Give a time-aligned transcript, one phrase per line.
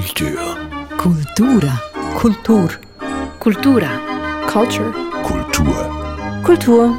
[0.00, 0.56] Kultur.
[0.96, 1.82] Kultura.
[2.16, 2.70] Kultur.
[3.38, 3.90] Kultura.
[4.46, 4.92] Culture.
[5.22, 6.42] Kultur.
[6.42, 6.98] Kultur.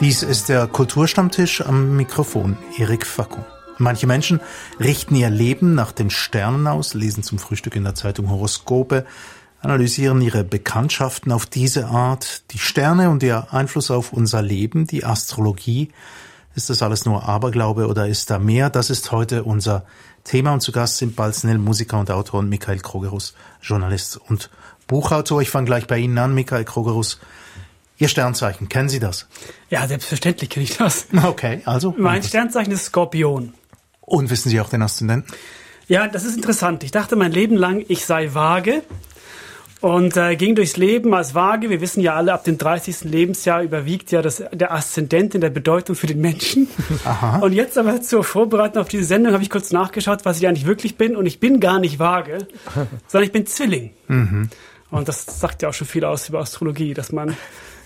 [0.00, 3.44] Dies ist der Kulturstammtisch am Mikrofon, Erik Facko.
[3.76, 4.40] Manche Menschen
[4.80, 9.04] richten ihr Leben nach den Sternen aus, lesen zum Frühstück in der Zeitung Horoskope,
[9.60, 15.04] analysieren ihre Bekanntschaften auf diese Art, die Sterne und ihr Einfluss auf unser Leben, die
[15.04, 15.90] Astrologie.
[16.54, 18.70] Ist das alles nur Aberglaube oder ist da mehr?
[18.70, 19.84] Das ist heute unser
[20.26, 24.50] Thema und zu Gast sind Balznell, Musiker und Autor und Michael Krogerus, Journalist und
[24.88, 25.40] Buchautor.
[25.40, 27.20] Ich fange gleich bei Ihnen an, Michael Krogerus.
[27.98, 29.28] Ihr Sternzeichen, kennen Sie das?
[29.70, 31.06] Ja, selbstverständlich kenne ich das.
[31.22, 31.94] Okay, also.
[31.96, 33.54] Mein Sternzeichen ist Skorpion.
[34.00, 35.32] Und wissen Sie auch den Aszendenten?
[35.86, 36.82] Ja, das ist interessant.
[36.82, 38.82] Ich dachte mein Leben lang, ich sei vage
[39.80, 41.68] und äh, ging durchs Leben als vage.
[41.68, 43.04] Wir wissen ja alle, ab dem 30.
[43.04, 46.68] Lebensjahr überwiegt ja das, der Aszendent in der Bedeutung für den Menschen.
[47.04, 47.38] Aha.
[47.40, 50.66] Und jetzt aber zur Vorbereitung auf diese Sendung habe ich kurz nachgeschaut, was ich eigentlich
[50.66, 51.14] wirklich bin.
[51.14, 52.46] Und ich bin gar nicht vage,
[53.06, 53.90] sondern ich bin Zwilling.
[54.90, 57.36] Und das sagt ja auch schon viel aus über Astrologie, dass man,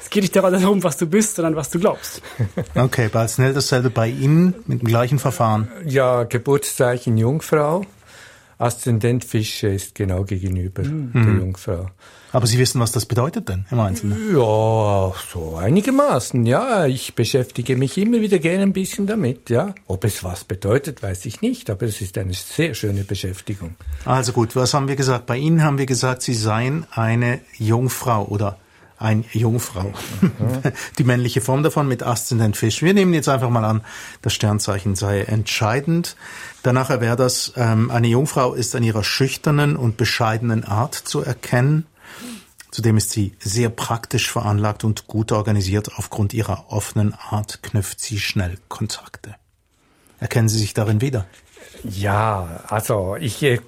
[0.00, 2.22] es geht nicht darum, was du bist, sondern was du glaubst.
[2.74, 5.68] Okay, Balznell dasselbe bei Ihnen mit dem gleichen Verfahren.
[5.84, 7.84] Ja, Geburtszeichen Jungfrau.
[8.60, 11.90] Aszendent Fische ist genau gegenüber der Jungfrau.
[12.32, 14.36] Aber Sie wissen, was das bedeutet denn im Einzelnen?
[14.36, 16.44] Ja, so einigermaßen.
[16.44, 19.48] Ja, ich beschäftige mich immer wieder gerne ein bisschen damit.
[19.48, 23.76] Ja, ob es was bedeutet, weiß ich nicht, aber es ist eine sehr schöne Beschäftigung.
[24.04, 25.26] Also gut, was haben wir gesagt?
[25.26, 28.58] Bei Ihnen haben wir gesagt, Sie seien eine Jungfrau oder
[29.00, 29.92] ein Jungfrau.
[30.98, 32.82] Die männliche Form davon mit Aszendent Fisch.
[32.82, 33.82] Wir nehmen jetzt einfach mal an,
[34.22, 36.16] das Sternzeichen sei entscheidend.
[36.62, 41.86] Danach wäre das, ähm, eine Jungfrau ist an ihrer schüchternen und bescheidenen Art zu erkennen.
[42.70, 45.90] Zudem ist sie sehr praktisch veranlagt und gut organisiert.
[45.96, 49.34] Aufgrund ihrer offenen Art knüpft sie schnell Kontakte.
[50.20, 51.26] Erkennen Sie sich darin wieder?
[51.82, 53.60] Ja, also ich, äh,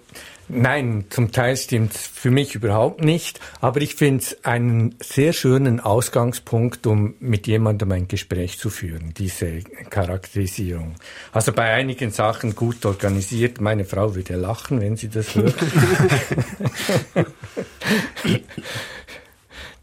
[0.49, 5.81] nein, zum Teil stimmt's für mich überhaupt nicht, aber ich finde es einen sehr schönen
[5.81, 9.61] Ausgangspunkt, um mit jemandem ein Gespräch zu führen, diese
[9.91, 10.95] Charakterisierung.
[11.33, 15.55] Also bei einigen Sachen gut organisiert, meine Frau würde lachen, wenn sie das hört.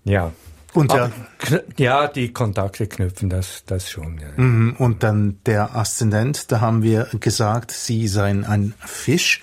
[0.04, 0.32] ja.
[0.74, 4.20] Und der, Aber, kn- ja, die Kontakte knüpfen, das, das schon.
[4.20, 4.28] Ja.
[4.38, 9.42] Mhm, Und dann der Aszendent, da haben wir gesagt, Sie seien ein Fisch.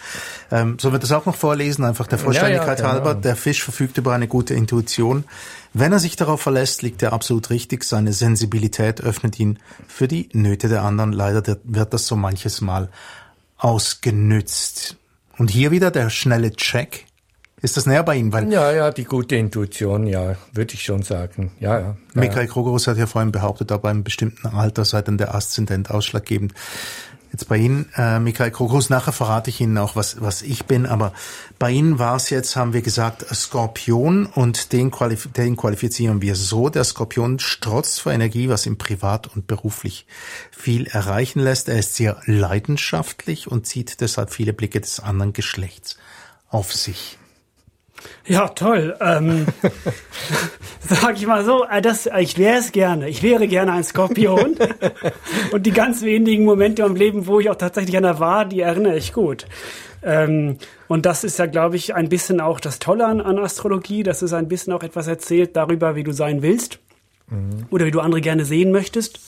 [0.53, 3.07] Ähm, sollen wir das auch noch vorlesen, einfach der Vollständigkeit Ja, ja, genau.
[3.07, 3.21] halber?
[3.21, 5.25] Der Fisch verfügt über eine gute Intuition.
[5.73, 7.83] Wenn er sich darauf verlässt, liegt er absolut richtig.
[7.83, 11.13] Seine Sensibilität öffnet ihn für die Nöte der anderen.
[11.13, 12.89] Leider der- wird das so manches Mal
[13.59, 14.97] ausgenützt.
[15.39, 17.07] Und hier wieder der schnelle Check.
[17.63, 18.33] Ist das näher bei Ihnen?
[18.33, 21.53] Weil Ja, ja, die gute Intuition, ja, würde ich schon sagen.
[21.59, 21.97] Ja, ja.
[22.13, 26.53] Michael Krogerus hat ja vorhin behauptet, ab einem bestimmten Alter sei dann der Aszendent ausschlaggebend.
[27.33, 30.87] Jetzt bei Ihnen, äh, Michael Krogerus, nachher verrate ich Ihnen auch, was, was ich bin,
[30.87, 31.13] aber
[31.59, 36.37] bei Ihnen war es jetzt, haben wir gesagt, Skorpion und den, qualif den qualifizieren wir
[36.37, 36.69] so.
[36.69, 40.07] Der Skorpion strotzt vor Energie, was ihm privat und beruflich
[40.51, 41.69] viel erreichen lässt.
[41.69, 45.97] Er ist sehr leidenschaftlich und zieht deshalb viele Blicke des anderen Geschlechts
[46.49, 47.19] auf sich.
[48.27, 48.97] Ja, toll.
[49.01, 49.47] Ähm,
[50.81, 53.09] sag ich mal so, äh, das, ich wäre es gerne.
[53.09, 54.57] Ich wäre gerne ein Skorpion.
[55.53, 58.97] Und die ganz wenigen Momente im Leben, wo ich auch tatsächlich einer war, die erinnere
[58.97, 59.47] ich gut.
[60.03, 60.59] Ähm,
[60.89, 64.23] und das ist ja, glaube ich, ein bisschen auch das Tolle an, an Astrologie, dass
[64.23, 66.79] es ein bisschen auch etwas erzählt darüber, wie du sein willst
[67.71, 69.19] oder wie du andere gerne sehen möchtest.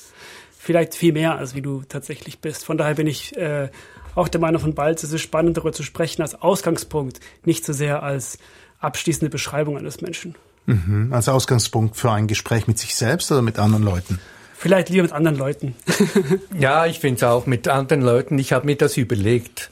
[0.56, 2.65] Vielleicht viel mehr, als wie du tatsächlich bist.
[2.65, 3.71] Von daher bin ich äh,
[4.15, 7.72] auch der Meinung von Balz, es ist spannend, darüber zu sprechen als Ausgangspunkt, nicht so
[7.72, 8.38] sehr als
[8.81, 10.34] abschließende Beschreibung eines Menschen.
[10.66, 11.12] Mhm.
[11.12, 14.21] Als Ausgangspunkt für ein Gespräch mit sich selbst oder mit anderen Leuten?
[14.59, 15.75] Vielleicht lieber mit anderen Leuten.
[16.59, 18.38] Ja, ich finde es auch mit anderen Leuten.
[18.38, 19.71] Ich habe mir das überlegt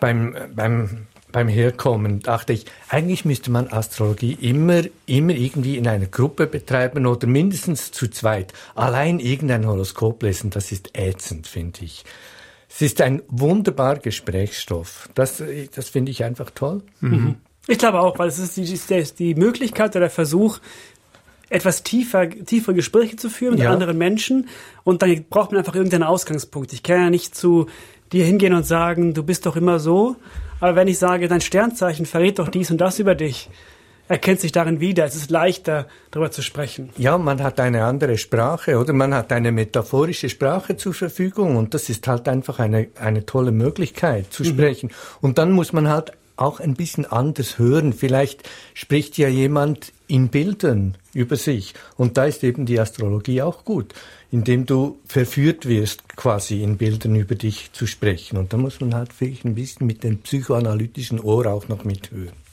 [0.00, 2.20] beim, beim, beim Herkommen.
[2.20, 7.92] Dachte ich, eigentlich müsste man Astrologie immer, immer irgendwie in einer Gruppe betreiben oder mindestens
[7.92, 8.54] zu zweit.
[8.74, 12.04] Allein irgendein Horoskop lesen, das ist ätzend, finde ich.
[12.70, 15.08] Es ist ein wunderbarer Gesprächsstoff.
[15.14, 15.42] Das,
[15.74, 16.82] das finde ich einfach toll.
[17.68, 20.58] Ich glaube auch, weil es ist die, die Möglichkeit oder der Versuch,
[21.48, 23.70] etwas tiefer, tiefere Gespräche zu führen mit Ja.
[23.72, 24.48] anderen Menschen.
[24.84, 26.72] Und dann braucht man einfach irgendeinen Ausgangspunkt.
[26.72, 27.66] Ich kann ja nicht zu
[28.12, 30.16] dir hingehen und sagen, du bist doch immer so.
[30.60, 33.48] Aber wenn ich sage, dein Sternzeichen verrät doch dies und das über dich,
[34.08, 35.04] erkennt sich darin wieder.
[35.04, 36.90] Es ist leichter, darüber zu sprechen.
[36.96, 41.74] Ja, man hat eine andere Sprache oder man hat eine metaphorische Sprache zur Verfügung und
[41.74, 44.90] das ist halt einfach eine, eine tolle Möglichkeit zu sprechen.
[45.20, 47.92] Und dann muss man halt auch ein bisschen anders hören.
[47.92, 51.74] Vielleicht spricht ja jemand in Bildern über sich.
[51.96, 53.94] Und da ist eben die Astrologie auch gut,
[54.30, 58.36] indem du verführt wirst, quasi in Bildern über dich zu sprechen.
[58.36, 62.45] Und da muss man halt vielleicht ein bisschen mit dem psychoanalytischen Ohr auch noch mithören.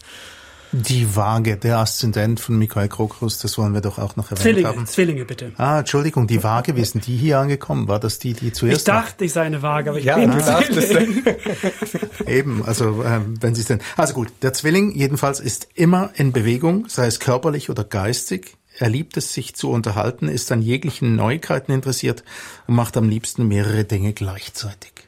[0.75, 4.67] Die Waage, der Aszendent von Michael Krokrus, das wollen wir doch auch noch erwähnt Zwillinge,
[4.67, 4.87] haben.
[4.87, 5.51] Zwillinge bitte.
[5.57, 7.87] Ah, Entschuldigung, die Waage, wie sind die hier angekommen?
[7.87, 10.31] War das die, die zuerst Ich dachte, ich sei eine Waage, aber ich Ja, bin
[10.31, 10.63] du war?
[12.27, 13.81] Eben, also ähm, wenn Sie es denn.
[13.97, 18.57] Also gut, der Zwilling jedenfalls ist immer in Bewegung, sei es körperlich oder geistig.
[18.79, 22.23] Er liebt es, sich zu unterhalten, ist an jeglichen Neuigkeiten interessiert
[22.65, 25.02] und macht am liebsten mehrere Dinge gleichzeitig.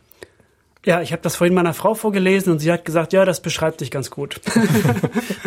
[0.85, 3.81] Ja, ich habe das vorhin meiner Frau vorgelesen und sie hat gesagt, ja, das beschreibt
[3.81, 4.39] dich ganz gut.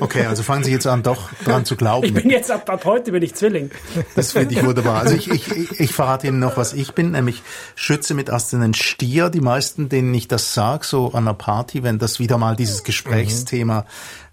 [0.00, 2.06] Okay, also fangen Sie jetzt an, doch dran zu glauben.
[2.06, 3.70] Ich bin jetzt ab, ab heute bin ich Zwilling.
[4.14, 5.00] Das finde ich wunderbar.
[5.00, 7.42] Also ich, ich, ich, ich verrate Ihnen noch, was ich bin, nämlich
[7.74, 9.28] Schütze mit Aszendent Stier.
[9.28, 12.84] Die meisten, denen ich das sage, so an einer Party, wenn das wieder mal dieses
[12.84, 13.86] Gesprächsthema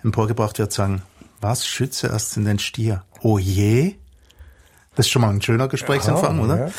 [0.03, 1.01] emporgebracht wird, sagen,
[1.41, 3.03] was, Schütze Aszendent Stier?
[3.21, 3.95] Oh je?
[4.95, 6.57] Das ist schon mal ein schöner Gesprächsanfang, Ja, oder?
[6.67, 6.71] ja.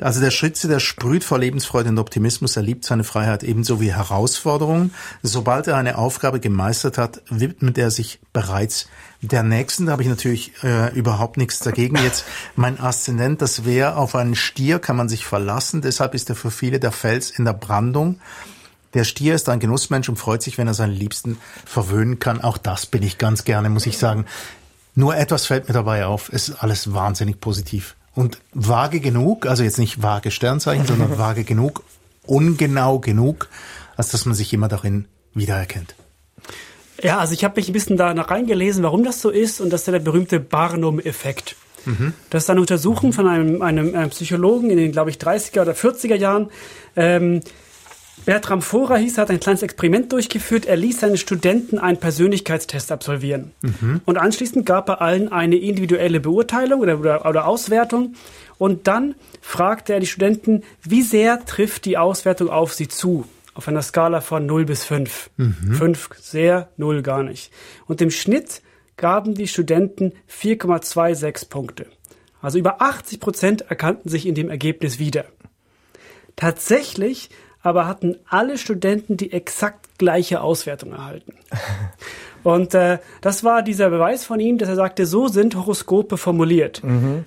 [0.00, 3.92] Also der Schütze, der sprüht vor Lebensfreude und Optimismus, er liebt seine Freiheit ebenso wie
[3.92, 4.94] Herausforderungen.
[5.22, 8.88] Sobald er eine Aufgabe gemeistert hat, widmet er sich bereits
[9.22, 9.86] der nächsten.
[9.86, 11.96] Da habe ich natürlich äh, überhaupt nichts dagegen.
[11.96, 12.24] Jetzt
[12.56, 15.82] mein Aszendent, das wäre auf einen Stier, kann man sich verlassen.
[15.82, 18.18] Deshalb ist er für viele der Fels in der Brandung.
[18.94, 22.40] Der Stier ist ein Genussmensch und freut sich, wenn er seinen Liebsten verwöhnen kann.
[22.40, 24.24] Auch das bin ich ganz gerne, muss ich sagen.
[24.94, 26.30] Nur etwas fällt mir dabei auf.
[26.32, 27.96] Es ist alles wahnsinnig positiv.
[28.14, 31.82] Und vage genug, also jetzt nicht vage Sternzeichen, sondern vage genug,
[32.26, 33.48] ungenau genug,
[33.96, 35.94] als dass man sich immer darin wiedererkennt.
[37.02, 39.82] Ja, also ich habe mich ein bisschen da reingelesen, warum das so ist und das
[39.82, 41.56] ist ja der berühmte Barnum-Effekt.
[42.28, 45.72] Das ist eine Untersuchung von einem, einem, einem Psychologen in den, glaube ich, 30er oder
[45.72, 46.50] 40er Jahren.
[46.94, 47.40] Ähm,
[48.24, 50.66] Bertram Forer hieß, er hat ein kleines Experiment durchgeführt.
[50.66, 53.52] Er ließ seine Studenten einen Persönlichkeitstest absolvieren.
[54.04, 58.14] Und anschließend gab er allen eine individuelle Beurteilung oder, oder, oder Auswertung.
[58.58, 63.26] Und dann fragte er die Studenten, wie sehr trifft die Auswertung auf sie zu?
[63.54, 65.30] Auf einer Skala von 0 bis 5.
[65.72, 67.52] 5 sehr, 0 gar nicht.
[67.86, 68.62] Und im Schnitt
[68.96, 71.86] gaben die Studenten 4,26 Punkte.
[72.42, 75.24] Also über 80 Prozent erkannten sich in dem Ergebnis wieder.
[76.36, 77.30] Tatsächlich
[77.62, 81.34] aber hatten alle Studenten die exakt gleiche Auswertung erhalten.
[82.42, 86.82] Und äh, das war dieser Beweis von ihm, dass er sagte, so sind Horoskope formuliert.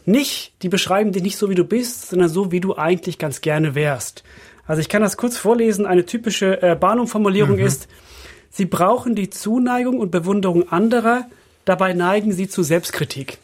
[0.06, 3.42] Nicht, die beschreiben dich nicht so, wie du bist, sondern so, wie du eigentlich ganz
[3.42, 4.24] gerne wärst.
[4.66, 5.86] Also ich kann das kurz vorlesen.
[5.86, 7.88] Eine typische äh, Barnum-Formulierung ist,
[8.50, 11.26] sie brauchen die Zuneigung und Bewunderung anderer,
[11.66, 13.38] dabei neigen sie zu Selbstkritik.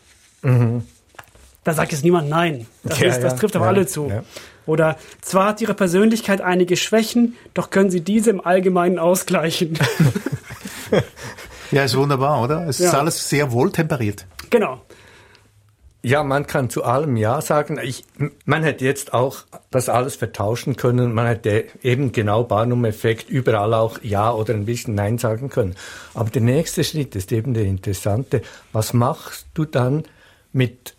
[1.63, 2.65] Da sagt jetzt niemand nein.
[2.83, 4.11] Das, Ja, ist, das ja, trifft auf ja, alle zu.
[4.69, 9.77] Oder zwar hat ihre Persönlichkeit einige Schwächen, doch können sie diese im Allgemeinen ausgleichen.
[11.71, 12.67] Ja, ist wunderbar, oder?
[12.67, 12.99] Es ist Ja.
[12.99, 14.25] alles sehr wohltemperiert.
[14.49, 14.81] genau.
[16.01, 17.77] Ja, man kann zu allem Ja sagen.
[17.83, 18.05] Ich,
[18.45, 19.39] man hätte jetzt auch
[19.69, 21.13] das alles vertauschen können.
[21.13, 25.75] Man hätte eben genau Barnum-Effekt überall auch Ja oder ein bisschen Nein sagen können.
[26.13, 28.41] Aber der nächste Schritt ist eben der interessante.
[28.71, 30.03] Was machst du dann
[30.53, 30.95] mit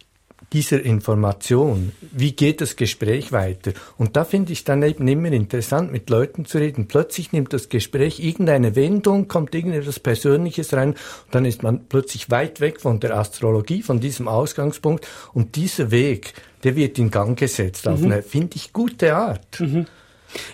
[0.53, 1.93] dieser Information?
[2.13, 3.73] Wie geht das Gespräch weiter?
[3.99, 6.89] Und da finde ich dann eben immer interessant, mit Leuten zu reden.
[6.89, 10.99] Plötzlich nimmt das Gespräch irgendeine Wendung, kommt irgendetwas Persönliches rein und
[11.33, 16.35] dann ist man plötzlich weit weg von der Astrologie, von diesem Ausgangspunkt und dieser Weg,
[16.65, 19.63] der wird in Gang gesetzt auf eine, finde ich, gute Art.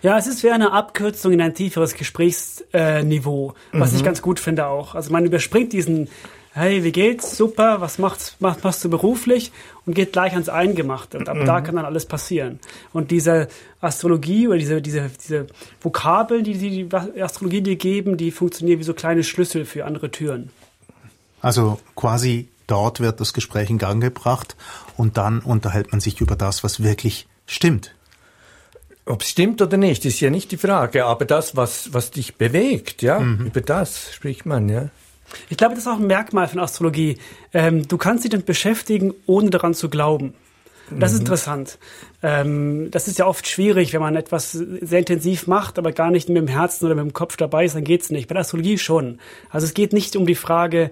[0.03, 3.99] Ja, es ist wie eine Abkürzung in ein tieferes Gesprächsniveau, äh, was Mhm.
[3.99, 4.95] ich ganz gut finde auch.
[4.95, 6.09] Also man überspringt diesen,
[6.57, 7.37] hey, wie geht's?
[7.37, 9.53] Super, was machst, machst, machst du beruflich?
[9.85, 11.19] Und geht gleich ans Eingemachte.
[11.19, 11.45] Und ab Mhm.
[11.45, 12.59] da kann dann alles passieren.
[12.93, 13.49] Und diese
[13.81, 15.47] Astrologie oder diese, diese, diese
[15.81, 20.11] Vokabeln, die die die Astrologie dir geben, die funktionieren wie so kleine Schlüssel für andere
[20.11, 20.51] Türen.
[21.43, 24.57] Also quasi dort wird das Gespräch in Gang gebracht
[24.97, 27.95] und dann unterhält man sich über das, was wirklich stimmt.
[29.05, 32.35] Ob es stimmt oder nicht, ist ja nicht die Frage, aber das, was, was dich
[32.37, 34.89] bewegt, ja, über das spricht man, ja.
[35.49, 37.19] Ich glaube, das ist auch ein Merkmal von Astrologie.
[37.53, 40.35] Ähm, du kannst dich damit beschäftigen, ohne daran zu glauben.
[40.91, 41.79] Das ist interessant.
[42.23, 46.29] Ähm, das ist ja oft schwierig, wenn man etwas sehr intensiv macht, aber gar nicht
[46.29, 48.29] mit dem Herzen oder mit dem Kopf dabei ist, dann geht's nicht.
[48.29, 49.19] Bei der Astrologie schon.
[49.51, 50.91] Also es geht nicht um die Frage,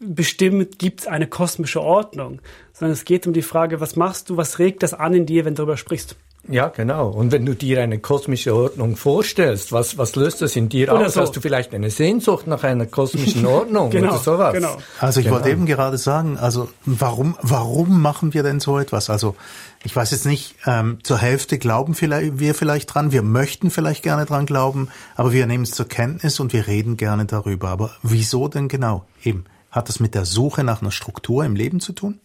[0.00, 2.40] bestimmt gibt es eine kosmische Ordnung,
[2.72, 5.44] sondern es geht um die Frage, was machst du, was regt das an in dir,
[5.44, 6.16] wenn du darüber sprichst.
[6.46, 7.08] Ja, genau.
[7.08, 11.06] Und wenn du dir eine kosmische Ordnung vorstellst, was, was löst das in dir Oder
[11.06, 11.14] aus?
[11.14, 11.22] so.
[11.22, 14.52] Hast du vielleicht eine Sehnsucht nach einer kosmischen Ordnung Genau, oder sowas?
[14.52, 14.76] genau.
[15.00, 15.36] Also ich Genau.
[15.36, 19.08] wollte eben gerade sagen, also warum, warum machen wir denn so etwas?
[19.08, 19.36] Also
[19.84, 24.02] ich weiß jetzt nicht, ähm, zur Hälfte glauben vielleicht, wir vielleicht dran, wir möchten vielleicht
[24.02, 27.68] gerne dran glauben, aber wir nehmen es zur Kenntnis und wir reden gerne darüber.
[27.70, 29.06] Aber wieso denn genau?
[29.22, 32.20] Eben, hat das mit der Suche nach einer Struktur im Leben zu tun?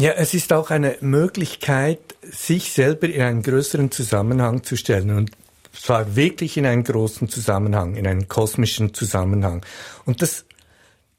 [0.00, 5.32] Ja, es ist auch eine Möglichkeit, sich selber in einen größeren Zusammenhang zu stellen und
[5.72, 9.66] zwar wirklich in einen großen Zusammenhang, in einen kosmischen Zusammenhang.
[10.04, 10.44] Und das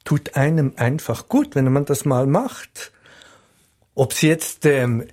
[0.04, 2.90] tut einem einfach gut, wenn man das mal macht.
[3.94, 5.04] Ob es jetzt ähm,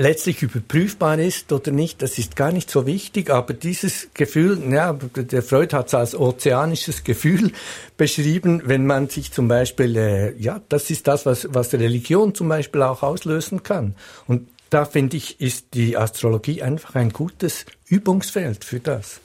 [0.00, 4.94] letztlich überprüfbar ist oder nicht, das ist gar nicht so wichtig, aber dieses Gefühl, ja,
[4.94, 7.52] der Freud hat es als ozeanisches Gefühl
[7.98, 12.48] beschrieben, wenn man sich zum Beispiel, äh, ja, das ist das, was, was Religion zum
[12.48, 13.94] Beispiel auch auslösen kann.
[14.26, 19.20] Und da finde ich, ist die Astrologie einfach ein gutes Übungsfeld für das.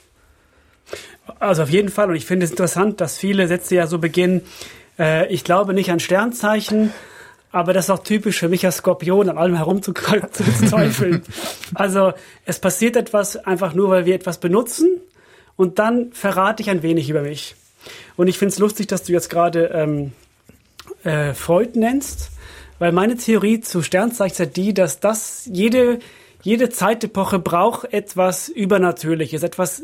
[1.39, 2.09] Also auf jeden Fall.
[2.09, 4.41] Und ich finde es interessant, dass viele Sätze ja so beginnen,
[4.99, 6.91] äh, ich glaube nicht an Sternzeichen,
[7.55, 11.21] aber das ist auch typisch für mich als Skorpion, an allem herumzuzweifeln.
[11.73, 12.11] also
[12.43, 14.99] es passiert etwas einfach nur, weil wir etwas benutzen
[15.55, 17.55] und dann verrate ich ein wenig über mich.
[18.17, 20.11] Und ich finde es lustig, dass du jetzt gerade ähm,
[21.05, 22.29] äh, Freud nennst,
[22.77, 25.99] weil meine Theorie zu Sternzeichen ist ja die, dass das jede,
[26.41, 29.81] jede Zeitepoche braucht etwas Übernatürliches, etwas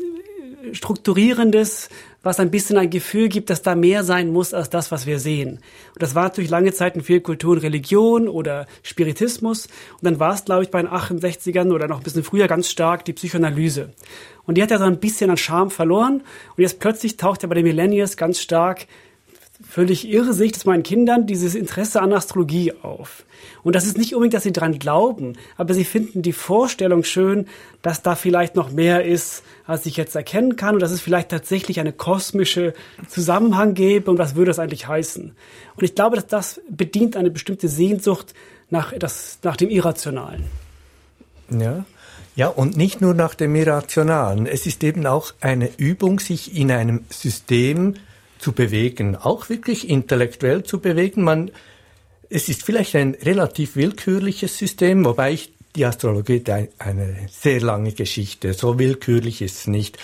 [0.72, 1.88] Strukturierendes,
[2.22, 5.18] was ein bisschen ein Gefühl gibt, dass da mehr sein muss als das, was wir
[5.18, 5.58] sehen.
[5.94, 9.66] Und das war natürlich lange Zeit in vielen Kulturen Religion oder Spiritismus.
[9.66, 12.70] Und dann war es, glaube ich, bei den 68ern oder noch ein bisschen früher ganz
[12.70, 13.92] stark die Psychoanalyse.
[14.44, 16.22] Und die hat ja so ein bisschen an Charme verloren.
[16.56, 18.86] Und jetzt plötzlich taucht ja bei den Millennials ganz stark
[19.72, 23.24] völlig irrsicht es meinen Kindern dieses Interesse an Astrologie auf.
[23.62, 27.46] Und das ist nicht unbedingt, dass sie dran glauben, aber sie finden die Vorstellung schön,
[27.80, 31.30] dass da vielleicht noch mehr ist, als ich jetzt erkennen kann und dass es vielleicht
[31.30, 32.74] tatsächlich eine kosmische
[33.08, 35.32] Zusammenhang gäbe und was würde das eigentlich heißen.
[35.74, 38.34] Und ich glaube, dass das bedient eine bestimmte Sehnsucht
[38.68, 40.44] nach, das, nach dem Irrationalen.
[41.48, 41.86] Ja.
[42.36, 44.46] Ja, und nicht nur nach dem Irrationalen.
[44.46, 47.94] Es ist eben auch eine Übung, sich in einem System
[48.42, 51.22] zu bewegen, auch wirklich intellektuell zu bewegen.
[51.22, 51.50] Man,
[52.28, 56.42] es ist vielleicht ein relativ willkürliches System, wobei ich die Astrologie
[56.78, 58.52] eine sehr lange Geschichte.
[58.52, 59.98] So willkürlich ist es nicht.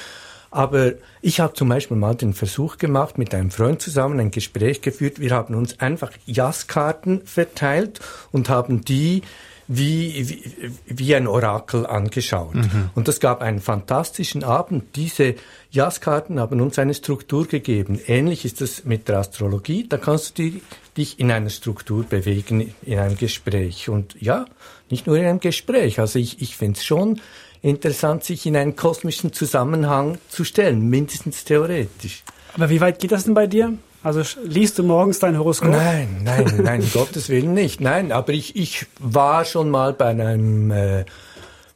[0.50, 4.80] Aber ich habe zum Beispiel mal den Versuch gemacht, mit einem Freund zusammen ein Gespräch
[4.80, 5.20] geführt.
[5.20, 8.00] Wir haben uns einfach Jazzkarten verteilt
[8.32, 9.22] und haben die
[9.68, 12.56] wie, wie, wie ein Orakel angeschaut.
[12.94, 14.96] Und das gab einen fantastischen Abend.
[14.96, 15.34] Diese
[15.70, 18.00] Jazzkarten haben uns eine Struktur gegeben.
[18.06, 19.86] Ähnlich ist das mit der Astrologie.
[19.86, 20.52] Da kannst du
[20.96, 23.90] dich in einer Struktur bewegen, in einem Gespräch.
[23.90, 24.46] Und ja,
[24.88, 26.00] nicht nur in einem Gespräch.
[26.00, 27.20] Also ich, ich finde es schon
[27.60, 32.22] interessant, sich in einen kosmischen Zusammenhang zu stellen, mindestens theoretisch.
[32.54, 33.76] Aber wie weit geht das denn bei dir?
[34.02, 35.70] Also liest du morgens dein Horoskop?
[35.70, 37.80] Nein, nein, nein, Gottes Willen nicht.
[37.80, 41.04] Nein, aber ich, ich war schon mal bei einem äh,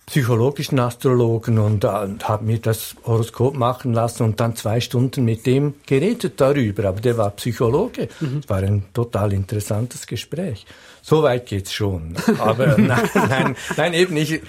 [0.07, 5.25] psychologischen Astrologen und, äh, und habe mir das Horoskop machen lassen und dann zwei Stunden
[5.25, 6.85] mit dem geredet darüber.
[6.85, 8.09] Aber der war Psychologe.
[8.41, 10.67] Es war ein total interessantes Gespräch.
[11.05, 12.15] So weit geht's schon.
[12.39, 14.41] Aber nein, nein, nein, eben nicht.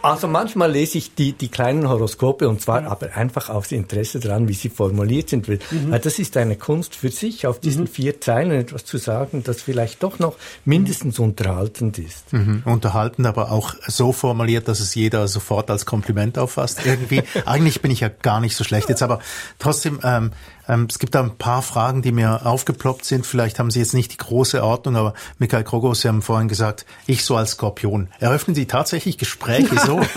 [0.00, 4.48] Also manchmal lese ich die, die kleinen Horoskope und zwar aber einfach aufs Interesse dran,
[4.48, 5.48] wie sie formuliert sind.
[5.48, 9.42] Weil weil das ist eine Kunst für sich, auf diesen vier Zeilen etwas zu sagen,
[9.44, 12.32] das vielleicht doch noch mindestens unterhaltend ist.
[12.32, 12.62] Mhm.
[12.64, 16.84] Unterhaltend, aber auch so formuliert, dass es jeder sofort als Kompliment auffasst.
[16.84, 19.20] Irgendwie, eigentlich bin ich ja gar nicht so schlecht jetzt, aber
[19.58, 20.32] trotzdem, ähm,
[20.68, 23.24] es gibt da ein paar Fragen, die mir aufgeploppt sind.
[23.26, 26.84] Vielleicht haben Sie jetzt nicht die große Ordnung, aber Michael Krogos, Sie haben vorhin gesagt,
[27.06, 28.08] ich so als Skorpion.
[28.20, 30.00] Eröffnen Sie tatsächlich Gespräche so?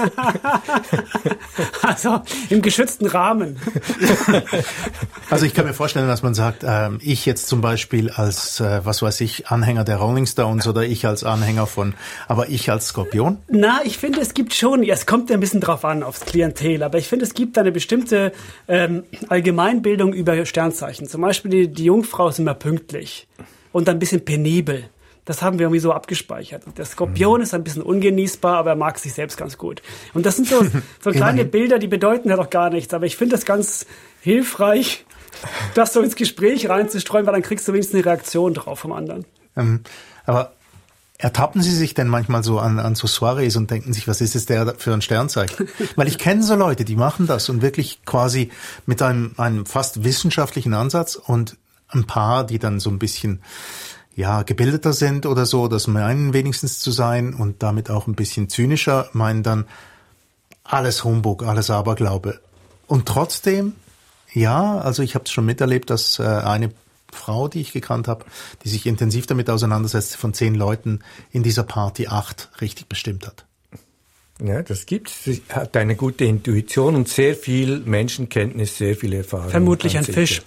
[1.82, 3.58] Also im geschützten Rahmen.
[5.30, 8.82] Also ich kann mir vorstellen, dass man sagt, ähm, ich jetzt zum Beispiel als, äh,
[8.84, 11.94] was weiß ich, Anhänger der Rolling Stones oder ich als Anhänger von,
[12.28, 13.38] aber ich als Skorpion?
[13.48, 16.26] Na, ich finde, es gibt schon, ja, es kommt ja ein bisschen drauf an, aufs
[16.26, 18.34] Klientel, aber ich finde, es gibt eine bestimmte
[18.68, 21.08] ähm, Allgemeinbildung über Sternzeichen.
[21.08, 23.28] Zum Beispiel die, die Jungfrau ist immer pünktlich
[23.72, 24.90] und ein bisschen penibel.
[25.26, 26.64] Das haben wir irgendwie so abgespeichert.
[26.78, 29.82] Der Skorpion ist ein bisschen ungenießbar, aber er mag sich selbst ganz gut.
[30.14, 30.66] Und das sind so,
[31.00, 32.94] so kleine Bilder, die bedeuten ja doch gar nichts.
[32.94, 33.86] Aber ich finde das ganz
[34.22, 35.06] hilfreich,
[35.76, 39.26] das so ins Gespräch reinzustreuen, weil dann kriegst du wenigstens eine Reaktion drauf vom anderen.
[39.56, 39.82] Ähm,
[40.26, 40.54] aber
[41.22, 44.36] ertappen Sie sich denn manchmal so an, an so Soirees und denken sich, was ist
[44.36, 45.70] es der für ein Sternzeichen?
[45.96, 48.50] Weil ich kenne so Leute, die machen das und wirklich quasi
[48.88, 51.58] mit einem, einem fast wissenschaftlichen Ansatz und
[51.90, 53.42] ein paar, die dann so ein bisschen
[54.16, 58.50] ja, gebildeter sind oder so, das meinen wenigstens zu sein und damit auch ein bisschen
[58.50, 59.66] zynischer, meinen dann
[60.64, 62.40] alles Humbug, alles Aberglaube.
[62.88, 63.74] Und trotzdem,
[64.34, 66.72] ja, also ich habe es schon miterlebt, dass äh, eine
[67.16, 68.26] Frau, die ich gekannt habe,
[68.64, 71.00] die sich intensiv damit auseinandersetzt, von zehn Leuten
[71.32, 73.46] in dieser Party acht richtig bestimmt hat.
[74.44, 75.24] Ja, das gibt's.
[75.24, 79.50] Sie hat eine gute Intuition und sehr viel Menschenkenntnis, sehr viel Erfahrung.
[79.50, 80.42] Vermutlich ein Fisch.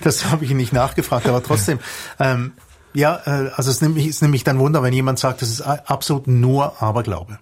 [0.00, 1.80] das habe ich nicht nachgefragt, aber trotzdem.
[2.20, 2.52] Ähm,
[2.94, 5.48] ja, äh, also es nimmt, mich, es nimmt mich dann Wunder, wenn jemand sagt, das
[5.48, 7.38] ist absolut nur Aberglaube.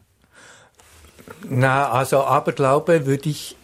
[1.48, 3.56] Na, also Aberglaube würde ich,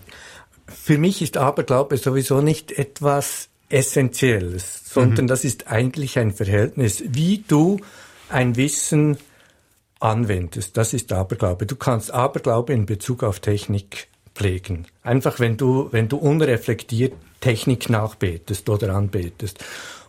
[0.68, 5.28] für mich ist Aberglaube sowieso nicht etwas Essentielles, sondern mhm.
[5.28, 7.80] das ist eigentlich ein Verhältnis, wie du
[8.28, 9.18] ein Wissen
[10.00, 10.76] anwendest.
[10.76, 11.66] Das ist Aberglaube.
[11.66, 14.86] Du kannst Aberglaube in Bezug auf Technik pflegen.
[15.02, 19.64] Einfach wenn du, wenn du unreflektiert Technik nachbetest oder anbetest.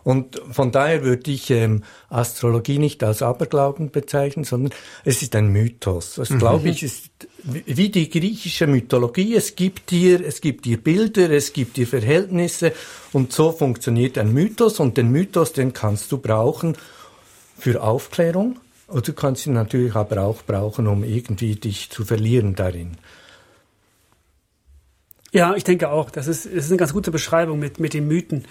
[0.08, 4.72] Und von daher würde ich ähm, Astrologie nicht als Aberglauben bezeichnen, sondern
[5.04, 6.14] es ist ein Mythos.
[6.14, 6.38] Das mhm.
[6.38, 7.10] glaube ich ist
[7.42, 9.34] wie die griechische Mythologie.
[9.34, 12.72] Es gibt dir, es gibt dir Bilder, es gibt dir Verhältnisse
[13.12, 16.78] und so funktioniert ein Mythos und den Mythos, den kannst du brauchen
[17.58, 22.54] für Aufklärung und du kannst ihn natürlich aber auch brauchen, um irgendwie dich zu verlieren
[22.54, 22.96] darin.
[25.30, 26.10] Ja, ich denke auch.
[26.10, 28.46] Das ist, das ist eine ganz gute Beschreibung mit, mit den Mythen.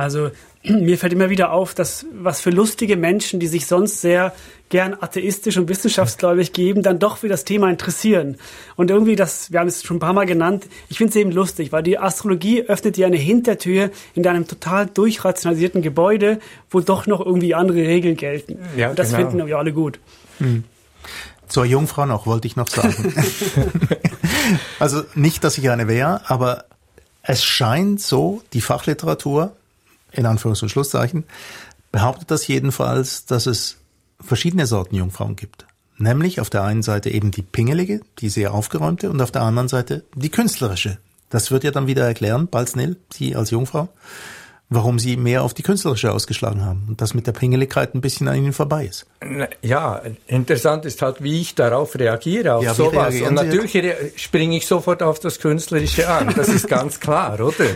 [0.00, 0.30] Also
[0.64, 4.32] mir fällt immer wieder auf, dass was für lustige Menschen, die sich sonst sehr
[4.68, 8.36] gern atheistisch und wissenschaftsgläubig geben, dann doch für das Thema interessieren.
[8.76, 11.32] Und irgendwie das, wir haben es schon ein paar Mal genannt, ich finde es eben
[11.32, 16.38] lustig, weil die Astrologie öffnet dir eine Hintertür in deinem total durchrationalisierten Gebäude,
[16.70, 18.58] wo doch noch irgendwie andere Regeln gelten.
[18.76, 19.28] Ja, und das genau.
[19.30, 19.98] finden wir alle gut.
[20.38, 20.64] Hm.
[21.48, 23.12] Zur Jungfrau noch, wollte ich noch sagen.
[24.78, 26.66] also nicht, dass ich eine wäre, aber
[27.22, 29.56] es scheint so, die Fachliteratur,
[30.12, 31.24] in Anführungs- und Schlusszeichen,
[31.92, 33.76] behauptet das jedenfalls, dass es
[34.20, 35.66] verschiedene Sorten Jungfrauen gibt.
[35.98, 39.68] Nämlich auf der einen Seite eben die pingelige, die sehr aufgeräumte und auf der anderen
[39.68, 40.98] Seite die künstlerische.
[41.28, 43.88] Das wird ja dann wieder erklären, Balznil, Sie als Jungfrau
[44.70, 48.28] warum sie mehr auf die künstlerische ausgeschlagen haben und das mit der Pingeligkeit ein bisschen
[48.28, 49.04] an ihnen vorbei ist.
[49.62, 53.20] Ja, interessant ist halt, wie ich darauf reagiere, auf ja, sowas.
[53.20, 53.76] Und natürlich
[54.14, 57.66] springe ich sofort auf das Künstlerische an, das ist ganz klar, oder?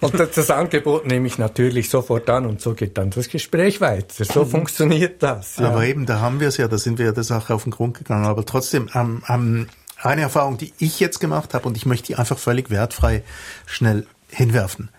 [0.00, 4.24] Und das Angebot nehme ich natürlich sofort an und so geht dann das Gespräch weiter.
[4.24, 4.50] So mhm.
[4.50, 5.56] funktioniert das.
[5.56, 5.70] Ja.
[5.70, 7.72] Aber eben, da haben wir es ja, da sind wir ja der Sache auf den
[7.72, 8.24] Grund gegangen.
[8.24, 9.66] Aber trotzdem, ähm, ähm,
[10.00, 13.24] eine Erfahrung, die ich jetzt gemacht habe und ich möchte die einfach völlig wertfrei
[13.66, 14.90] schnell hinwerfen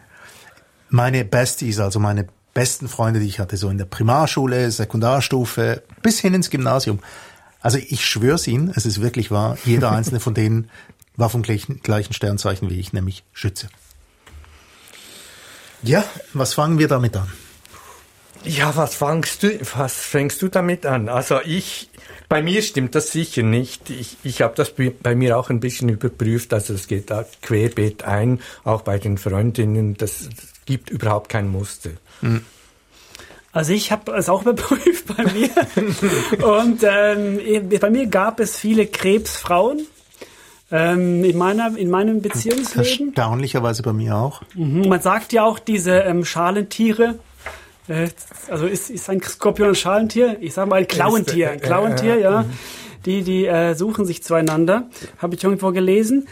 [0.90, 6.20] meine Besties, also meine besten Freunde, die ich hatte, so in der Primarschule, Sekundarstufe, bis
[6.20, 7.00] hin ins Gymnasium.
[7.62, 10.70] Also ich schwör's Ihnen, es ist wirklich wahr, jeder einzelne von denen
[11.18, 11.82] war vom gleichen,
[12.14, 13.68] Sternzeichen wie ich, nämlich Schütze.
[15.84, 17.32] Ja, was fangen wir damit an?
[18.44, 21.10] Ja, was fängst du, was fängst du damit an?
[21.10, 21.90] Also ich,
[22.30, 23.90] bei mir stimmt das sicher nicht.
[23.90, 26.54] Ich, ich habe das bei mir auch ein bisschen überprüft.
[26.54, 29.96] Also es geht da querbeet ein, auch bei den Freundinnen.
[29.96, 30.30] Das,
[30.68, 31.92] gibt überhaupt kein Muster.
[32.22, 32.46] Mhm.
[33.52, 35.50] Also ich habe es auch überprüft bei mir.
[36.46, 37.40] und ähm,
[37.80, 39.88] bei mir gab es viele Krebsfrauen.
[40.70, 43.14] Ähm, in, meiner, in meinem Beziehungsleben.
[43.16, 44.42] Erstaunlicherweise bei mir auch.
[44.54, 44.90] Mhm.
[44.90, 47.20] Man sagt ja auch, diese ähm, Schalentiere,
[47.88, 48.10] äh,
[48.50, 50.36] also ist, ist ein Skorpion ein Schalentier?
[50.42, 51.52] Ich sage mal ein Klauentier.
[51.52, 52.46] Ein Klauentier, ja.
[53.06, 54.90] Die, die äh, suchen sich zueinander.
[55.20, 56.28] Habe ich irgendwo gelesen.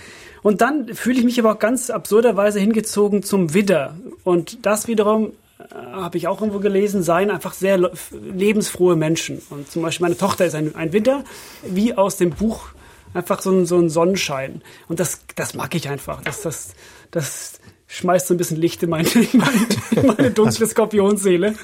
[0.45, 3.95] Und dann fühle ich mich aber auch ganz absurderweise hingezogen zum Widder.
[4.23, 7.79] Und das wiederum äh, habe ich auch irgendwo gelesen, seien einfach sehr
[8.12, 9.41] lebensfrohe Menschen.
[9.49, 11.23] Und zum Beispiel meine Tochter ist ein, ein Widder,
[11.67, 12.67] wie aus dem Buch
[13.15, 14.62] einfach so ein, so ein Sonnenschein.
[14.88, 16.21] Und das, das mag ich einfach.
[16.21, 16.75] Das, das,
[17.10, 17.60] das,
[17.95, 21.55] schmeißt so ein bisschen Licht in meine, in meine, in meine dunkle Skorpionseele.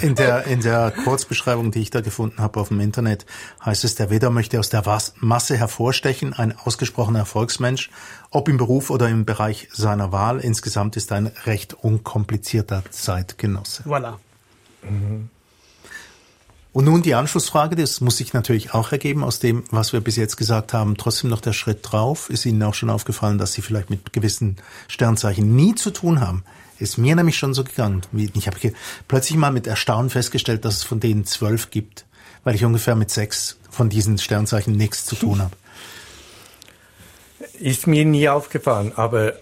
[0.00, 3.26] In der, in der Kurzbeschreibung, die ich da gefunden habe auf dem Internet,
[3.64, 4.82] heißt es, der Widder möchte aus der
[5.20, 7.90] Masse hervorstechen, ein ausgesprochener Erfolgsmensch,
[8.30, 10.40] ob im Beruf oder im Bereich seiner Wahl.
[10.40, 13.82] Insgesamt ist ein recht unkomplizierter Zeitgenosse.
[13.82, 14.14] Voilà.
[14.82, 15.30] Mhm.
[16.76, 20.16] Und nun die Anschlussfrage, das muss sich natürlich auch ergeben aus dem, was wir bis
[20.16, 20.98] jetzt gesagt haben.
[20.98, 22.28] Trotzdem noch der Schritt drauf.
[22.28, 26.44] Ist Ihnen auch schon aufgefallen, dass Sie vielleicht mit gewissen Sternzeichen nie zu tun haben?
[26.78, 28.02] Ist mir nämlich schon so gegangen.
[28.34, 28.58] Ich habe
[29.08, 32.04] plötzlich mal mit Erstaunen festgestellt, dass es von denen zwölf gibt,
[32.44, 35.56] weil ich ungefähr mit sechs von diesen Sternzeichen nichts zu tun habe.
[37.58, 39.32] Ist mir nie aufgefallen, aber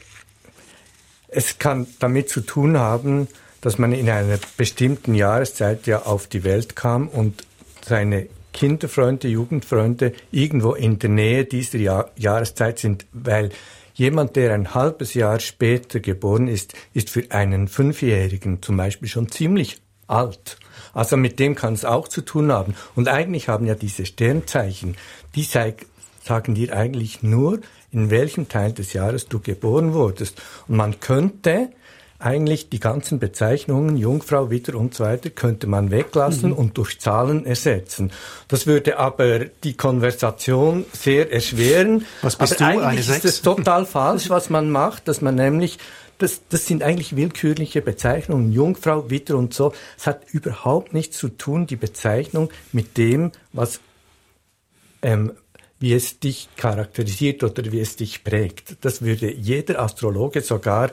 [1.27, 3.27] es kann damit zu tun haben,
[3.65, 7.47] dass man in einer bestimmten Jahreszeit ja auf die Welt kam und
[7.83, 13.49] seine Kinderfreunde, Jugendfreunde irgendwo in der Nähe dieser Jahr Jahreszeit sind, weil
[13.95, 19.31] jemand, der ein halbes Jahr später geboren ist, ist für einen Fünfjährigen zum Beispiel schon
[19.31, 20.59] ziemlich alt.
[20.93, 22.75] Also mit dem kann es auch zu tun haben.
[22.95, 24.95] Und eigentlich haben ja diese Sternzeichen,
[25.35, 30.43] die sagen dir eigentlich nur, in welchem Teil des Jahres du geboren wurdest.
[30.69, 31.71] Und man könnte
[32.19, 36.57] eigentlich die ganzen Bezeichnungen Jungfrau, Widder und so weiter könnte man weglassen mhm.
[36.57, 38.13] und durch Zahlen ersetzen.
[38.49, 42.07] Das würde aber die Konversation sehr erschweren.
[42.23, 42.79] Was bist aber du?
[42.79, 45.79] Eine eigentlich ist es total falsch, was man macht, dass man nämlich
[46.19, 49.73] das, das sind eigentlich willkürliche Bezeichnungen, Jungfrau, Widder und so.
[49.99, 53.81] Es hat überhaupt nichts zu tun, die Bezeichnung mit dem, was
[55.03, 55.33] ähm,
[55.81, 58.77] wie es dich charakterisiert oder wie es dich prägt.
[58.83, 60.91] Das würde jeder Astrologe sogar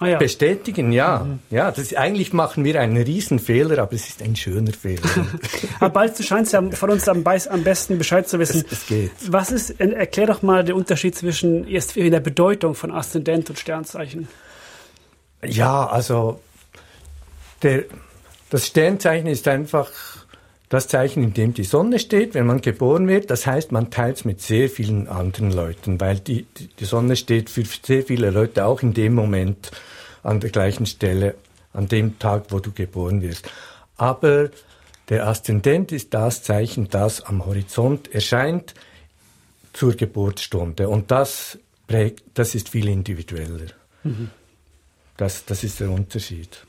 [0.00, 0.18] Ah, ja.
[0.18, 1.24] Bestätigen, ja.
[1.24, 1.40] Mhm.
[1.50, 5.02] Ja, das eigentlich machen wir einen Riesenfehler, aber es ist ein schöner Fehler.
[5.80, 8.64] aber bald du scheinst ja von uns am, am besten Bescheid zu wissen.
[8.64, 9.10] Es, es, geht.
[9.26, 13.58] Was ist, erklär doch mal den Unterschied zwischen erst in der Bedeutung von Aszendent und
[13.58, 14.28] Sternzeichen.
[15.42, 16.40] Ja, also
[17.62, 17.84] der,
[18.50, 19.90] das Sternzeichen ist einfach
[20.68, 23.30] das Zeichen, in dem die Sonne steht, wenn man geboren wird.
[23.30, 26.46] Das heißt, man teilt es mit sehr vielen anderen Leuten, weil die,
[26.78, 29.70] die Sonne steht für sehr viele Leute auch in dem Moment
[30.22, 31.36] an der gleichen Stelle,
[31.72, 33.50] an dem Tag, wo du geboren wirst.
[33.96, 34.50] Aber
[35.08, 38.74] der Aszendent ist das Zeichen, das am Horizont erscheint
[39.72, 40.88] zur Geburtsstunde.
[40.88, 43.68] Und das prägt, das ist viel individueller.
[44.04, 44.30] Mhm.
[45.16, 46.67] Das, das ist der Unterschied.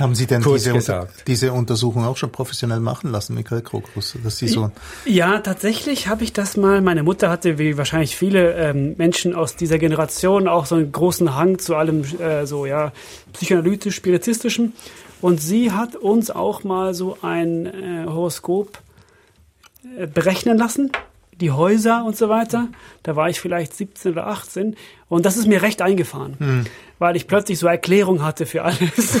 [0.00, 4.16] Haben Sie denn diese, unter, diese, Untersuchung auch schon professionell machen lassen, Michael Krokus?
[4.24, 4.70] Dass Sie so
[5.04, 6.80] ja, tatsächlich habe ich das mal.
[6.80, 11.36] Meine Mutter hatte, wie wahrscheinlich viele ähm, Menschen aus dieser Generation, auch so einen großen
[11.36, 12.92] Hang zu allem äh, so ja
[13.34, 14.72] psychoanalytisch, spiritistischen.
[15.20, 18.78] Und sie hat uns auch mal so ein äh, Horoskop
[19.98, 20.90] äh, berechnen lassen
[21.42, 22.68] die Häuser und so weiter.
[23.02, 24.76] Da war ich vielleicht 17 oder 18
[25.08, 26.64] und das ist mir recht eingefahren, hm.
[26.98, 29.20] weil ich plötzlich so Erklärung hatte für alles.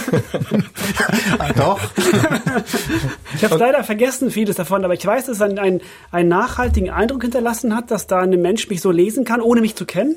[1.38, 1.80] ah, doch.
[3.34, 5.80] ich habe leider vergessen vieles davon, aber ich weiß, dass es einen, einen,
[6.10, 9.76] einen nachhaltigen Eindruck hinterlassen hat, dass da ein Mensch mich so lesen kann, ohne mich
[9.76, 10.16] zu kennen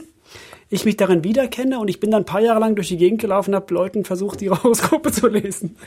[0.70, 3.22] ich mich darin wiederkenne und ich bin dann ein paar Jahre lang durch die Gegend
[3.22, 5.78] gelaufen und habe Leuten versucht, ihre Horoskope zu lesen.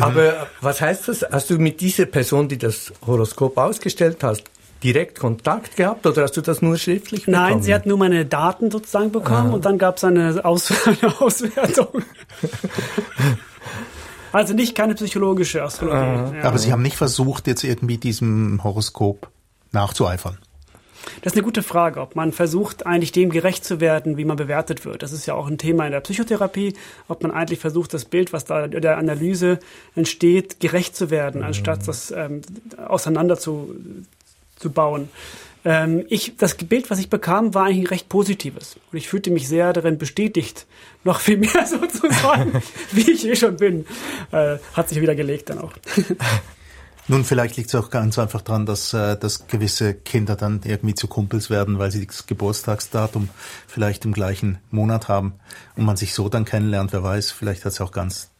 [0.00, 1.24] Aber was heißt das?
[1.30, 4.44] Hast du mit dieser Person, die das Horoskop ausgestellt hast,
[4.84, 7.42] direkt Kontakt gehabt oder hast du das nur schriftlich bekommen?
[7.42, 9.54] Nein, sie hat nur meine Daten sozusagen bekommen ah.
[9.54, 12.02] und dann gab es eine, Aus eine Auswertung.
[14.32, 15.98] also nicht keine psychologische Astrologie.
[15.98, 16.32] Ah.
[16.36, 16.42] Ja.
[16.44, 19.30] Aber Sie haben nicht versucht, jetzt irgendwie diesem Horoskop
[19.72, 20.38] nachzueifern.
[21.22, 24.36] Das ist eine gute Frage, ob man versucht, eigentlich dem gerecht zu werden, wie man
[24.36, 25.02] bewertet wird.
[25.02, 26.74] Das ist ja auch ein Thema in der Psychotherapie,
[27.08, 29.58] ob man eigentlich versucht, das Bild, was da in der Analyse
[29.94, 31.46] entsteht, gerecht zu werden, mhm.
[31.46, 32.40] anstatt das ähm,
[32.86, 33.74] auseinander zu,
[34.70, 35.08] bauen.
[35.64, 38.76] Ähm, ich, das Bild, was ich bekam, war eigentlich ein recht positives.
[38.92, 40.66] Und ich fühlte mich sehr darin bestätigt,
[41.04, 43.86] noch viel mehr sozusagen, wie ich eh schon bin.
[44.30, 45.72] Äh, hat sich wieder gelegt dann auch.
[47.06, 50.94] Nun, vielleicht liegt es auch ganz einfach daran, dass, äh, dass gewisse Kinder dann irgendwie
[50.94, 53.28] zu Kumpels werden, weil sie das Geburtstagsdatum
[53.66, 55.34] vielleicht im gleichen Monat haben
[55.76, 56.94] und man sich so dann kennenlernt.
[56.94, 58.30] Wer weiß, vielleicht hat es auch ganz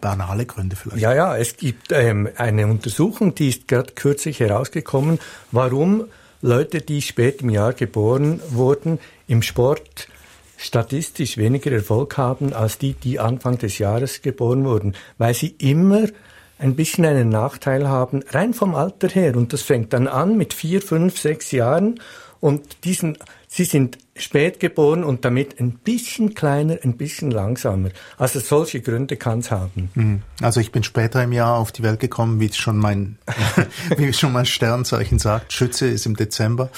[0.00, 1.00] banale Gründe vielleicht.
[1.00, 5.18] Ja, ja, es gibt ähm, eine Untersuchung, die ist gerade kürzlich herausgekommen,
[5.52, 6.04] warum
[6.42, 10.08] Leute, die spät im Jahr geboren wurden, im Sport
[10.56, 16.06] statistisch weniger Erfolg haben als die, die Anfang des Jahres geboren wurden, weil sie immer
[16.58, 19.36] ein bisschen einen Nachteil haben, rein vom Alter her.
[19.36, 22.00] Und das fängt dann an mit vier, fünf, sechs Jahren.
[22.40, 23.18] Und diesen
[23.52, 27.88] Sie sind spät geboren und damit ein bisschen kleiner, ein bisschen langsamer.
[28.16, 29.90] Also solche Gründe kann es haben.
[29.94, 30.22] Mhm.
[30.40, 33.18] Also ich bin später im Jahr auf die Welt gekommen, wie schon mein,
[33.96, 35.52] wie schon mein Sternzeichen sagt.
[35.52, 36.70] Schütze ist im Dezember.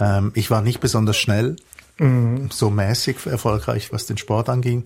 [0.00, 1.54] Ähm, ich war nicht besonders schnell,
[1.98, 2.50] mhm.
[2.50, 4.84] so mäßig erfolgreich, was den Sport anging.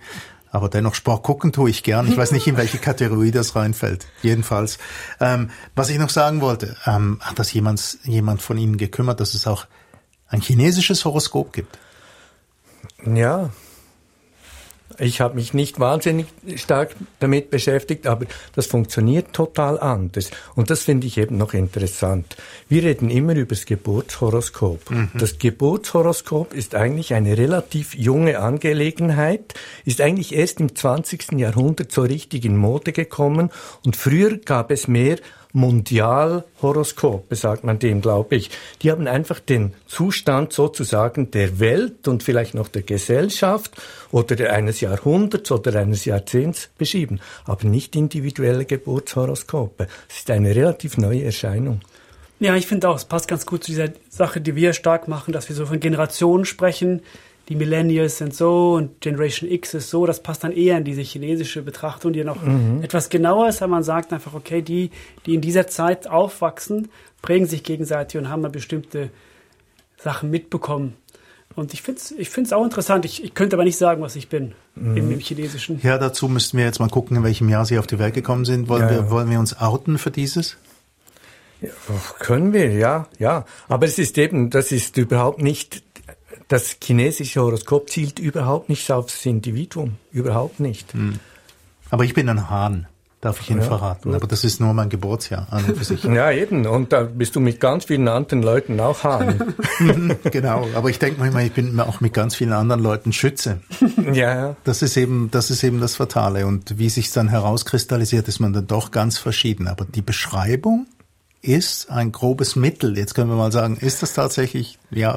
[0.51, 2.07] Aber dennoch Sport gucken tue ich gern.
[2.07, 4.09] Ich weiß nicht, in welche Kategorie das reinfällt.
[4.21, 4.77] Jedenfalls.
[5.21, 9.33] Ähm, was ich noch sagen wollte, ähm, hat das jemand, jemand von Ihnen gekümmert, dass
[9.33, 9.67] es auch
[10.31, 11.79] ein chinesisches Horoskop gibt.
[13.05, 13.51] Ja,
[14.99, 20.31] ich habe mich nicht wahnsinnig stark damit beschäftigt, aber das funktioniert total anders.
[20.55, 22.37] Und das finde ich eben noch interessant.
[22.69, 24.91] Wir reden immer über das Geburtshoroskop.
[24.91, 25.11] Mhm.
[25.19, 31.33] Das Geburtshoroskop ist eigentlich eine relativ junge Angelegenheit, ist eigentlich erst im 20.
[31.33, 33.51] Jahrhundert so richtig in Mode gekommen
[33.85, 35.19] und früher gab es mehr
[35.53, 38.51] Mondialhoroskope, sagt man dem, glaube ich.
[38.83, 43.73] Die haben einfach den Zustand sozusagen der Welt und vielleicht noch der Gesellschaft
[44.13, 49.87] oder eines Jahrhunderts oder eines Jahrzehnts beschrieben, aber nicht individuelle Geburtshoroskope.
[50.09, 51.81] Es ist eine relativ neue Erscheinung.
[52.41, 55.33] Ja, ich finde auch, es passt ganz gut zu dieser Sache, die wir stark machen,
[55.33, 57.03] dass wir so von Generationen sprechen,
[57.51, 61.03] die Millennials sind so und Generation X ist so, das passt dann eher in diese
[61.03, 62.81] chinesische Betrachtung, die noch mhm.
[62.81, 64.91] etwas genauer ist, weil man sagt einfach, okay, die,
[65.27, 66.91] die in dieser Zeit aufwachsen,
[67.23, 69.11] prägen sich gegenseitig und haben bestimmte
[69.99, 70.95] Sachen mitbekommen.
[71.57, 73.05] Und ich finde es ich find's auch interessant.
[73.05, 74.97] Ich, ich könnte aber nicht sagen, was ich bin mhm.
[74.97, 75.81] im, im, Chinesischen.
[75.83, 78.45] Ja, dazu müssten wir jetzt mal gucken, in welchem Jahr Sie auf die Welt gekommen
[78.45, 78.69] sind.
[78.69, 80.57] Wollen, ja, wir, wollen wir uns outen für dieses?
[81.61, 81.71] Ja,
[82.21, 83.45] können wir, ja, ja.
[83.69, 85.83] Aber es ist eben, das ist überhaupt nicht
[86.51, 90.93] das chinesische Horoskop zielt überhaupt nicht aufs Individuum, überhaupt nicht.
[90.93, 91.21] Hm.
[91.91, 92.89] Aber ich bin ein Hahn,
[93.21, 94.09] darf ich Ihnen ja, verraten.
[94.11, 94.17] Gut.
[94.17, 96.03] Aber das ist nur mein Geburtsjahr an und für sich.
[96.05, 96.67] Ja, eben.
[96.67, 99.55] Und da bist du mit ganz vielen anderen Leuten auch Hahn.
[100.25, 100.67] genau.
[100.75, 103.61] Aber ich denke manchmal, ich bin auch mit ganz vielen anderen Leuten Schütze.
[104.13, 104.57] ja, ja.
[104.65, 106.47] Das ist eben, das ist eben das Fatale.
[106.47, 109.69] Und wie sich dann herauskristallisiert, ist man dann doch ganz verschieden.
[109.69, 110.89] Aber die Beschreibung
[111.43, 112.99] ist ein grobes Mittel.
[112.99, 115.17] Jetzt können wir mal sagen, ist das tatsächlich, ja,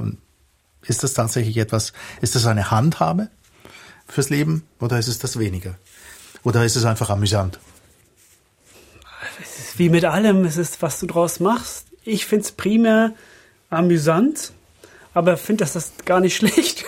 [0.85, 3.29] ist das tatsächlich etwas, ist das eine Handhabe
[4.07, 5.75] fürs Leben oder ist es das weniger?
[6.43, 7.59] Oder ist es einfach amüsant?
[9.41, 11.87] Es ist wie mit allem, es ist, was du draus machst.
[12.03, 13.13] Ich finde es primär
[13.69, 14.51] amüsant,
[15.13, 16.85] aber finde das, das gar nicht schlecht.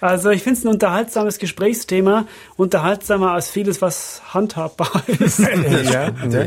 [0.00, 5.38] also ich finde es ein unterhaltsames Gesprächsthema, unterhaltsamer als vieles, was handhabbar ist.
[5.40, 6.44] ja, ja.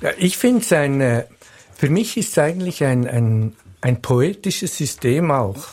[0.00, 1.24] ja ich finde es ein, äh,
[1.76, 5.68] für mich ist es eigentlich ein, ein ein poetisches System auch,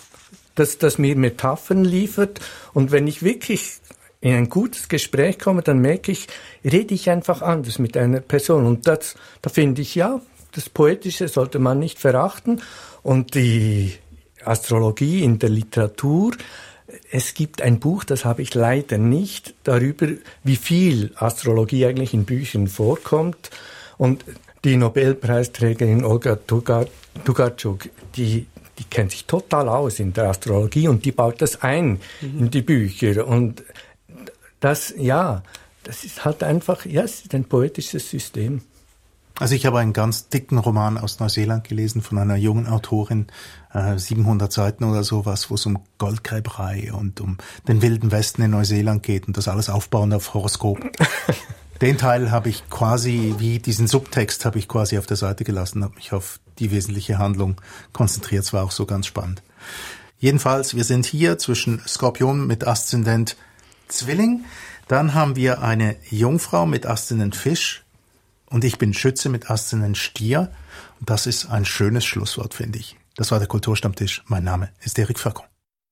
[0.53, 2.39] das, das mir Metaphern liefert.
[2.71, 3.77] Und wenn ich wirklich
[4.21, 6.27] in ein gutes Gespräch komme, dann merke ich,
[6.63, 8.67] rede ich einfach anders mit einer Person.
[8.67, 10.21] Und das, da finde ich, ja,
[10.51, 12.61] das Poetische sollte man nicht verachten.
[13.01, 13.95] Und die
[14.45, 16.33] Astrologie in der Literatur,
[17.09, 20.07] es gibt ein Buch, das habe ich leider nicht, darüber,
[20.43, 23.49] wie viel Astrologie eigentlich in Büchern vorkommt.
[23.97, 24.23] Und
[24.63, 28.47] die Nobelpreisträgerin Olga Tugatschuk, die,
[28.79, 32.39] die kennt sich total aus in der Astrologie und die baut das ein mhm.
[32.39, 33.27] in die Bücher.
[33.27, 33.63] Und
[34.59, 35.43] das, ja,
[35.83, 38.61] das ist halt einfach, ja, es ist ein poetisches System.
[39.39, 43.27] Also ich habe einen ganz dicken Roman aus Neuseeland gelesen von einer jungen Autorin,
[43.73, 48.51] äh, 700 Seiten oder sowas, wo es um Goldgräberei und um den wilden Westen in
[48.51, 50.79] Neuseeland geht und das alles aufbauend auf Horoskop.
[51.83, 55.83] Den Teil habe ich quasi, wie diesen Subtext habe ich quasi auf der Seite gelassen,
[55.83, 57.59] habe mich auf die wesentliche Handlung
[57.91, 58.45] konzentriert.
[58.45, 59.43] Es war auch so ganz spannend.
[60.17, 63.35] Jedenfalls, wir sind hier zwischen Skorpion mit Aszendent
[63.89, 64.45] Zwilling.
[64.87, 67.83] Dann haben wir eine Jungfrau mit Aszendent Fisch.
[68.49, 70.53] Und ich bin Schütze mit Aszendent Stier.
[71.01, 72.95] Und das ist ein schönes Schlusswort, finde ich.
[73.17, 74.23] Das war der Kulturstammtisch.
[74.27, 75.52] Mein Name ist Erik Facon.